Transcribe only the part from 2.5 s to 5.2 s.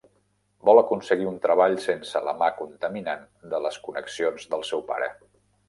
contaminant de les connexions del seu pare.